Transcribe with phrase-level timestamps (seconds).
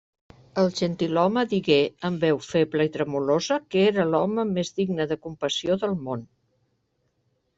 [0.59, 1.75] El gentilhome digué,
[2.09, 6.27] amb veu feble i tremolosa, que era l'home més digne de compassió del món.